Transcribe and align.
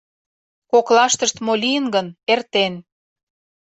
Коклаштышт 0.71 1.35
мо 1.45 1.53
лийын 1.63 1.85
гын, 1.95 2.07
эртен. 2.31 2.73